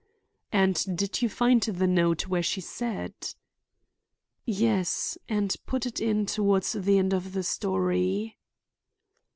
[0.51, 3.13] "And did you find the note where she said?"
[4.47, 8.39] "Yes, and put it in toward the end of the story."